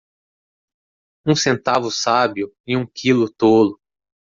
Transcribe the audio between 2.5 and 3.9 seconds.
e um quilo tolo.